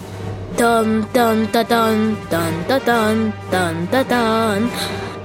тан 0.57 1.07
тан 1.13 1.47
та 1.53 1.65
тан 1.65 2.17
тан 2.29 2.55
та 2.69 2.81
тан 2.81 3.33
тан 3.51 3.89
та 3.91 4.05
тан 4.05 4.71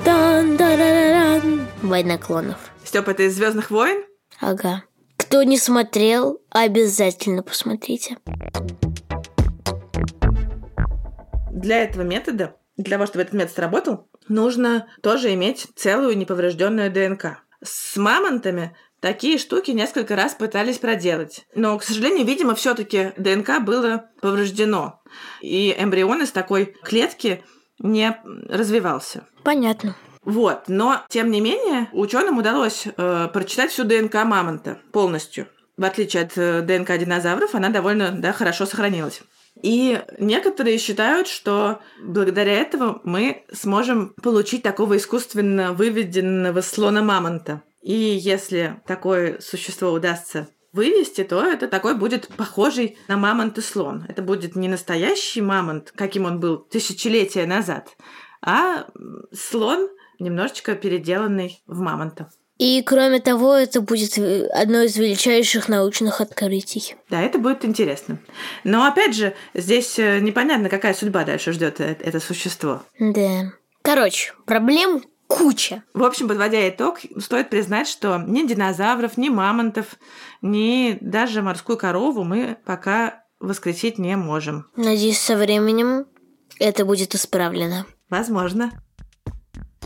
тан 0.04 0.58
та 0.58 1.42
Война 1.82 2.18
клонов. 2.18 2.58
Степ, 2.84 3.10
это 3.10 3.24
из 3.24 3.36
Звездных 3.36 3.72
войн? 3.72 4.04
Ага. 4.40 4.84
Кто 5.26 5.42
не 5.42 5.58
смотрел, 5.58 6.40
обязательно 6.52 7.42
посмотрите. 7.42 8.18
Для 11.52 11.82
этого 11.82 12.04
метода, 12.04 12.58
для 12.78 12.98
того, 12.98 13.08
чтобы 13.08 13.24
этот 13.24 13.34
метод 13.34 13.56
сработал, 13.56 14.08
нужно 14.28 14.88
тоже 15.02 15.34
иметь 15.34 15.66
целую 15.76 16.16
неповрежденную 16.16 16.92
ДНК. 16.92 17.40
С 17.64 17.98
мамонтами 17.98 18.78
такие 19.00 19.40
штуки 19.40 19.72
несколько 19.72 20.16
раз 20.16 20.36
пытались 20.36 20.78
проделать. 20.78 21.48
Но, 21.56 21.76
к 21.80 21.84
сожалению, 21.84 22.24
видимо, 22.24 22.54
все-таки 22.54 23.14
ДНК 23.18 23.62
было 23.62 24.12
повреждено. 24.22 25.02
И 25.42 25.76
эмбрион 25.76 26.22
из 26.22 26.32
такой 26.32 26.76
клетки 26.84 27.44
не 27.80 28.16
развивался. 28.48 29.26
Понятно. 29.44 29.96
Вот, 30.26 30.64
но 30.68 31.04
тем 31.08 31.30
не 31.30 31.40
менее 31.40 31.88
ученым 31.94 32.40
удалось 32.40 32.86
э, 32.86 33.30
прочитать 33.32 33.72
всю 33.72 33.84
ДНК 33.84 34.16
мамонта 34.26 34.80
полностью. 34.92 35.48
В 35.78 35.86
отличие 35.86 36.24
от 36.24 36.36
э, 36.36 36.62
ДНК 36.62 36.98
динозавров, 36.98 37.54
она 37.54 37.70
довольно 37.70 38.12
да, 38.12 38.34
хорошо 38.34 38.66
сохранилась. 38.66 39.22
И 39.62 40.02
некоторые 40.20 40.80
считают, 40.80 41.28
что 41.28 41.80
благодаря 42.02 42.54
этому 42.54 43.02
мы 43.04 43.46
сможем 43.54 44.14
получить 44.22 44.64
такого 44.64 44.98
искусственно 44.98 45.74
выведенного 45.74 46.62
слона 46.62 47.02
мамонта. 47.02 47.62
И 47.82 47.94
если 47.94 48.82
такое 48.88 49.40
существо 49.40 49.92
удастся 49.92 50.48
вывести, 50.74 51.24
то 51.24 51.42
это 51.42 51.68
такой 51.68 51.96
будет 51.96 52.28
похожий 52.36 52.98
на 53.08 53.16
мамонта 53.16 53.62
слон. 53.62 54.06
Это 54.10 54.22
будет 54.22 54.56
не 54.56 54.68
настоящий 54.68 55.42
мамонт, 55.42 55.94
каким 55.96 56.26
он 56.26 56.40
был 56.40 56.58
тысячелетия 56.58 57.46
назад, 57.46 57.96
а 58.42 58.88
слон 59.32 59.90
немножечко 60.20 60.76
переделанный 60.76 61.62
в 61.68 61.80
мамонта. 61.80 62.30
И 62.58 62.82
кроме 62.84 63.20
того, 63.20 63.54
это 63.54 63.82
будет 63.82 64.18
э, 64.18 64.48
одно 64.48 64.84
из 64.84 64.96
величайших 64.96 65.68
научных 65.68 66.22
открытий. 66.22 66.96
Да, 67.10 67.22
это 67.22 67.38
будет 67.38 67.66
интересно. 67.66 68.18
Но 68.64 68.86
опять 68.86 69.14
же, 69.14 69.36
здесь 69.54 70.00
э, 70.00 70.20
непонятно, 70.20 70.70
какая 70.70 70.94
судьба 70.94 71.26
дальше 71.26 71.52
ждет 71.52 71.82
э, 71.82 71.98
это 72.00 72.22
существо. 72.22 72.84
Да. 72.98 73.52
Короче, 73.82 74.34
проблем 74.46 75.04
куча. 75.28 75.84
В 75.94 76.04
общем, 76.04 76.30
подводя 76.30 76.68
итог, 76.70 77.00
стоит 77.20 77.50
признать, 77.50 77.90
что 77.90 78.24
ни 78.26 78.48
динозавров, 78.48 79.18
ни 79.18 79.28
мамонтов, 79.28 79.96
ни 80.42 80.98
даже 81.02 81.42
морскую 81.42 81.78
корову 81.78 82.24
мы 82.24 82.58
пока 82.66 83.26
воскресить 83.42 83.98
не 83.98 84.16
можем. 84.16 84.68
Надеюсь, 84.78 85.20
со 85.20 85.36
временем 85.36 86.06
это 86.60 86.86
будет 86.86 87.16
исправлено. 87.16 87.86
Возможно. 88.10 88.72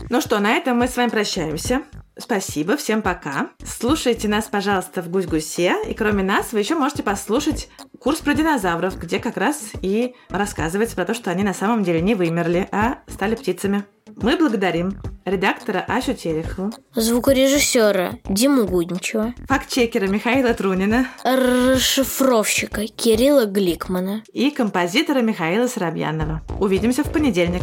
Ну 0.08 0.20
что, 0.20 0.38
на 0.38 0.52
этом 0.52 0.78
мы 0.78 0.88
с 0.88 0.96
вами 0.96 1.10
прощаемся. 1.10 1.82
Спасибо, 2.20 2.76
всем 2.76 3.02
пока. 3.02 3.50
Слушайте 3.64 4.28
нас, 4.28 4.46
пожалуйста, 4.46 5.02
в 5.02 5.08
Гусь-Гусе. 5.08 5.88
И 5.88 5.94
кроме 5.94 6.22
нас, 6.22 6.52
вы 6.52 6.58
еще 6.60 6.74
можете 6.74 7.02
послушать 7.02 7.68
курс 7.98 8.18
про 8.18 8.34
динозавров, 8.34 8.98
где 8.98 9.18
как 9.18 9.36
раз 9.36 9.70
и 9.80 10.14
рассказывается 10.28 10.96
про 10.96 11.06
то, 11.06 11.14
что 11.14 11.30
они 11.30 11.42
на 11.42 11.54
самом 11.54 11.82
деле 11.82 12.00
не 12.00 12.14
вымерли, 12.14 12.68
а 12.72 12.98
стали 13.06 13.36
птицами. 13.36 13.84
Мы 14.16 14.36
благодарим 14.36 15.00
редактора 15.24 15.84
Асю 15.88 16.12
Терехову, 16.12 16.72
звукорежиссера 16.94 18.18
Диму 18.24 18.66
Гудничева, 18.66 19.34
фактчекера 19.46 20.06
Михаила 20.08 20.52
Трунина, 20.52 21.06
расшифровщика 21.24 22.86
Кирилла 22.86 23.46
Гликмана 23.46 24.22
и 24.32 24.50
композитора 24.50 25.20
Михаила 25.20 25.68
Соробьянова. 25.68 26.42
Увидимся 26.58 27.02
в 27.02 27.10
понедельник. 27.10 27.62